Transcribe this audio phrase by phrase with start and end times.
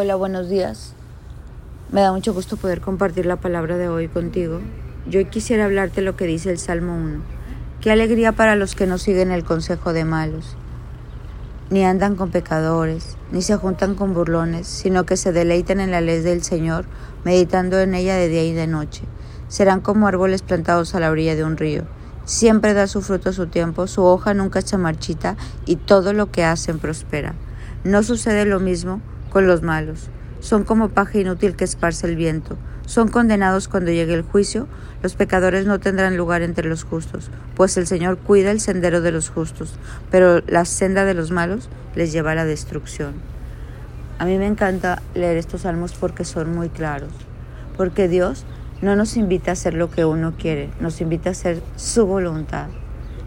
[0.00, 0.94] Hola, buenos días.
[1.90, 4.60] Me da mucho gusto poder compartir la palabra de hoy contigo.
[5.10, 7.20] Yo quisiera hablarte lo que dice el Salmo 1.
[7.80, 10.56] Qué alegría para los que no siguen el consejo de malos,
[11.70, 16.00] ni andan con pecadores, ni se juntan con burlones, sino que se deleitan en la
[16.00, 16.84] ley del Señor,
[17.24, 19.02] meditando en ella de día y de noche.
[19.48, 21.82] Serán como árboles plantados a la orilla de un río.
[22.24, 25.36] Siempre da su fruto a su tiempo, su hoja nunca se marchita
[25.66, 27.34] y todo lo que hacen prospera.
[27.82, 29.00] No sucede lo mismo
[29.30, 30.08] con los malos.
[30.40, 32.56] Son como paja inútil que esparce el viento.
[32.86, 34.66] Son condenados cuando llegue el juicio.
[35.02, 39.12] Los pecadores no tendrán lugar entre los justos, pues el Señor cuida el sendero de
[39.12, 39.74] los justos,
[40.10, 43.14] pero la senda de los malos les lleva a la destrucción.
[44.18, 47.12] A mí me encanta leer estos salmos porque son muy claros,
[47.76, 48.44] porque Dios
[48.82, 52.66] no nos invita a hacer lo que uno quiere, nos invita a hacer su voluntad.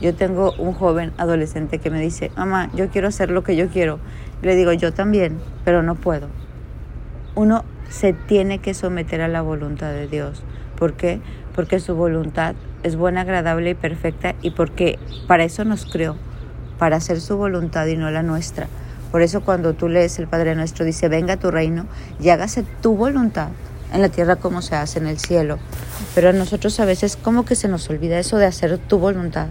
[0.00, 3.68] Yo tengo un joven adolescente que me dice, mamá, yo quiero hacer lo que yo
[3.68, 3.98] quiero.
[4.42, 6.28] Le digo, yo también, pero no puedo.
[7.34, 10.42] Uno se tiene que someter a la voluntad de Dios.
[10.76, 11.20] ¿Por qué?
[11.54, 16.16] Porque su voluntad es buena, agradable y perfecta y porque para eso nos creó,
[16.78, 18.66] para hacer su voluntad y no la nuestra.
[19.10, 21.86] Por eso cuando tú lees el Padre Nuestro dice, venga tu reino
[22.20, 23.48] y hágase tu voluntad
[23.92, 25.58] en la tierra como se hace en el cielo.
[26.16, 29.48] Pero a nosotros a veces como que se nos olvida eso de hacer tu voluntad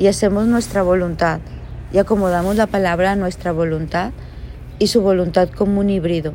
[0.00, 1.40] y hacemos nuestra voluntad
[1.92, 4.12] y acomodamos la palabra a nuestra voluntad
[4.78, 6.32] y su voluntad como un híbrido.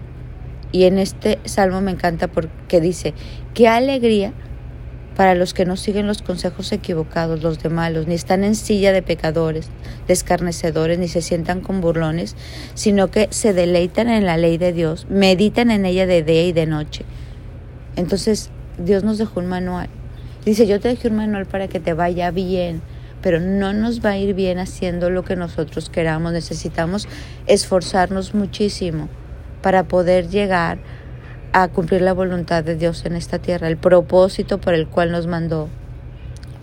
[0.72, 3.16] Y en este salmo me encanta porque dice,
[3.56, 4.34] qué alegría
[5.16, 8.92] para los que no siguen los consejos equivocados, los de malos, ni están en silla
[8.92, 9.70] de pecadores,
[10.06, 12.36] de escarnecedores, ni se sientan con burlones,
[12.76, 16.52] sino que se deleitan en la ley de Dios, meditan en ella de día y
[16.52, 17.04] de noche.
[17.96, 19.90] Entonces Dios nos dejó un manual.
[20.46, 22.84] Dice, yo te dejé un manual para que te vaya bien
[23.26, 26.32] pero no nos va a ir bien haciendo lo que nosotros queramos.
[26.32, 27.08] Necesitamos
[27.48, 29.10] esforzarnos muchísimo
[29.64, 30.78] para poder llegar
[31.52, 35.26] a cumplir la voluntad de Dios en esta tierra, el propósito por el cual nos
[35.26, 35.70] mandó.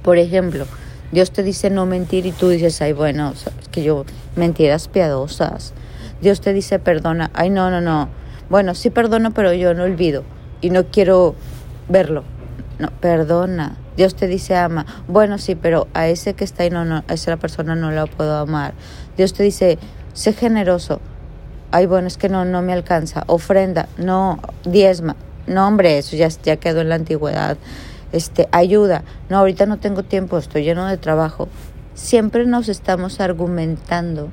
[0.05, 0.67] Por ejemplo,
[1.11, 3.35] Dios te dice no mentir y tú dices, ay, bueno,
[3.73, 4.05] que yo,
[4.37, 5.75] mentiras piadosas.
[6.21, 8.09] Dios te dice perdona, ay, no, no, no.
[8.49, 10.23] Bueno, sí perdono, pero yo no olvido
[10.61, 11.35] y no quiero
[11.89, 12.23] verlo.
[12.79, 13.82] No, perdona.
[13.97, 14.87] Dios te dice ama.
[15.09, 18.07] Bueno, sí, pero a ese que está ahí, no, no, a esa persona no la
[18.07, 18.75] puedo amar.
[19.17, 19.79] Dios te dice,
[20.13, 21.01] sé generoso.
[21.71, 23.25] Ay, bueno, es que no, no me alcanza.
[23.27, 25.17] Ofrenda, no, diezma.
[25.47, 27.57] No, hombre, eso ya, ya quedó en la antigüedad.
[28.13, 29.03] Este, ayuda.
[29.29, 31.49] No, ahorita no tengo tiempo, estoy lleno de trabajo.
[31.95, 34.29] Siempre nos estamos argumentando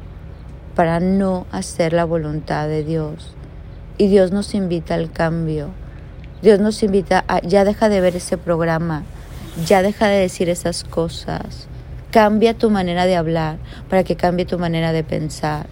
[0.75, 3.35] para no hacer la voluntad de Dios.
[3.97, 5.69] Y Dios nos invita al cambio.
[6.41, 9.03] Dios nos invita a, ya deja de ver ese programa,
[9.65, 11.67] ya deja de decir esas cosas.
[12.11, 13.57] Cambia tu manera de hablar
[13.89, 15.67] para que cambie tu manera de pensar.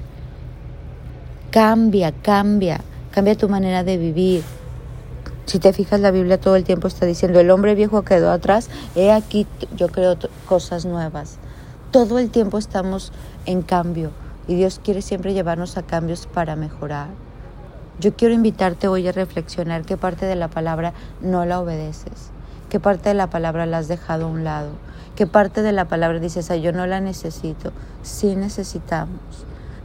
[1.52, 2.82] Cambia, cambia,
[3.12, 4.44] cambia tu manera de vivir.
[5.46, 8.70] Si te fijas, la Biblia todo el tiempo está diciendo, el hombre viejo quedó atrás,
[8.96, 11.38] he aquí yo creo cosas nuevas.
[11.92, 13.14] Todo el tiempo estamos
[13.46, 14.12] en cambio
[14.48, 17.08] y Dios quiere siempre llevarnos a cambios para mejorar.
[18.00, 22.32] Yo quiero invitarte hoy a reflexionar qué parte de la palabra no la obedeces,
[22.70, 24.72] qué parte de la palabra la has dejado a un lado,
[25.16, 27.72] qué parte de la palabra dices, yo no la necesito.
[28.04, 29.20] Sí necesitamos.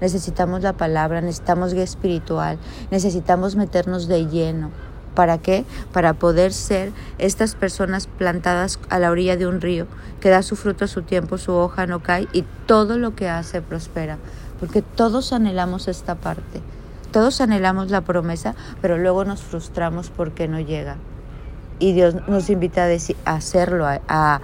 [0.00, 2.58] Necesitamos la palabra, necesitamos guía espiritual,
[2.90, 4.70] necesitamos meternos de lleno.
[5.14, 5.64] ¿Para qué?
[5.92, 9.86] Para poder ser estas personas plantadas a la orilla de un río,
[10.20, 13.28] que da su fruto a su tiempo, su hoja no cae y todo lo que
[13.28, 14.18] hace prospera.
[14.58, 16.60] Porque todos anhelamos esta parte.
[17.12, 20.96] Todos anhelamos la promesa, pero luego nos frustramos porque no llega.
[21.82, 24.40] Y Dios nos invita a, decir, a hacerlo, a,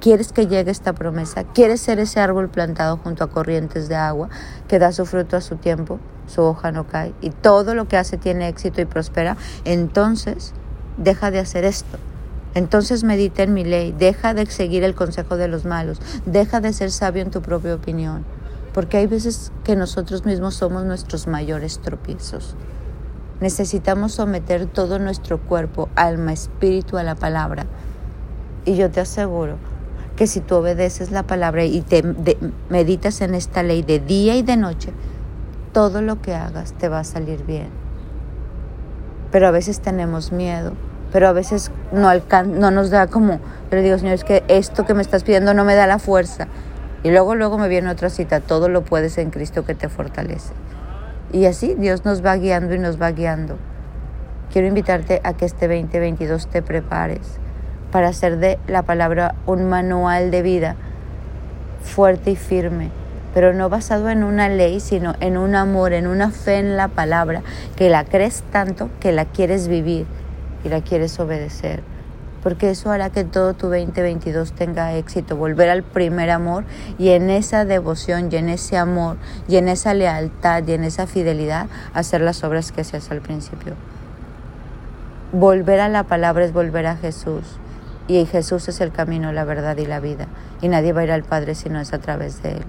[0.00, 1.42] ¿Quieres que llegue esta promesa?
[1.42, 4.28] ¿Quieres ser ese árbol plantado junto a corrientes de agua
[4.68, 5.98] que da su fruto a su tiempo?
[6.28, 9.36] Su hoja no cae y todo lo que hace tiene éxito y prospera.
[9.64, 10.52] Entonces,
[10.98, 11.98] deja de hacer esto.
[12.54, 16.72] Entonces medita en mi ley, deja de seguir el consejo de los malos, deja de
[16.72, 18.24] ser sabio en tu propia opinión
[18.76, 22.56] porque hay veces que nosotros mismos somos nuestros mayores tropiezos.
[23.40, 27.66] Necesitamos someter todo nuestro cuerpo, alma, espíritu a la palabra.
[28.64, 29.56] Y yo te aseguro
[30.16, 32.02] que si tú obedeces la palabra y te
[32.70, 34.92] meditas en esta ley de día y de noche,
[35.72, 37.68] todo lo que hagas te va a salir bien.
[39.30, 40.72] Pero a veces tenemos miedo,
[41.12, 42.10] pero a veces no,
[42.46, 45.64] no nos da como, pero digo, Señor, es que esto que me estás pidiendo no
[45.64, 46.48] me da la fuerza.
[47.02, 50.54] Y luego, luego me viene otra cita, todo lo puedes en Cristo que te fortalece.
[51.32, 53.56] Y así Dios nos va guiando y nos va guiando.
[54.52, 57.38] Quiero invitarte a que este 2022 te prepares
[57.90, 60.76] para hacer de la palabra un manual de vida
[61.82, 62.90] fuerte y firme,
[63.34, 66.88] pero no basado en una ley, sino en un amor, en una fe en la
[66.88, 67.42] palabra,
[67.76, 70.06] que la crees tanto que la quieres vivir
[70.64, 71.82] y la quieres obedecer.
[72.46, 76.62] Porque eso hará que todo tu 2022 tenga éxito, volver al primer amor
[76.96, 79.16] y en esa devoción y en ese amor
[79.48, 83.74] y en esa lealtad y en esa fidelidad hacer las obras que hacías al principio.
[85.32, 87.42] Volver a la palabra es volver a Jesús
[88.06, 90.28] y Jesús es el camino, la verdad y la vida
[90.62, 92.64] y nadie va a ir al Padre si no es a través de Él.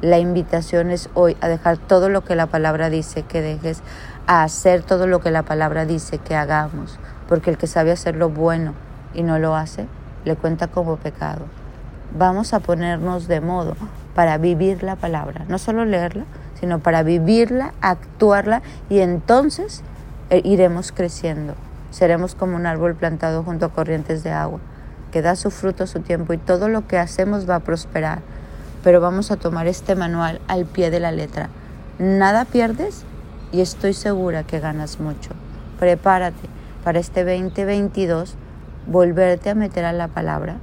[0.00, 3.82] La invitación es hoy a dejar todo lo que la palabra dice que dejes,
[4.26, 6.98] a hacer todo lo que la palabra dice que hagamos,
[7.28, 8.72] porque el que sabe hacer lo bueno
[9.14, 9.86] y no lo hace,
[10.24, 11.46] le cuenta como pecado.
[12.16, 13.76] Vamos a ponernos de modo
[14.14, 16.24] para vivir la palabra, no solo leerla,
[16.60, 19.82] sino para vivirla, actuarla y entonces
[20.30, 21.54] eh, iremos creciendo.
[21.90, 24.60] Seremos como un árbol plantado junto a corrientes de agua,
[25.12, 28.20] que da su fruto a su tiempo y todo lo que hacemos va a prosperar
[28.84, 31.48] pero vamos a tomar este manual al pie de la letra.
[31.98, 33.04] Nada pierdes
[33.50, 35.30] y estoy segura que ganas mucho.
[35.80, 36.48] Prepárate
[36.84, 38.36] para este 2022
[38.86, 40.56] volverte a meter a la palabra.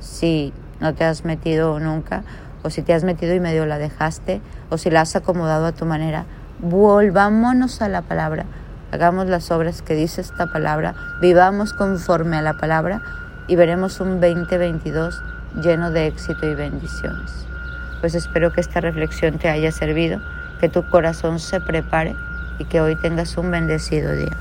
[0.00, 2.22] Si no te has metido nunca,
[2.62, 5.72] o si te has metido y medio la dejaste, o si la has acomodado a
[5.72, 6.26] tu manera,
[6.60, 8.46] volvámonos a la palabra.
[8.90, 13.02] Hagamos las obras que dice esta palabra, vivamos conforme a la palabra
[13.46, 15.22] y veremos un 2022
[15.62, 17.46] lleno de éxito y bendiciones.
[18.00, 20.20] Pues espero que esta reflexión te haya servido,
[20.60, 22.14] que tu corazón se prepare
[22.58, 24.36] y que hoy tengas un bendecido día.